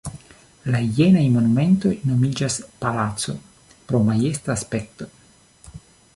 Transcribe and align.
La 0.75 0.79
jenaj 0.99 1.25
monumentoj 1.33 1.91
nomiĝas 2.13 2.57
"palaco" 2.85 3.37
pro 3.93 4.03
majesta 4.09 4.57
aspekto. 4.57 5.11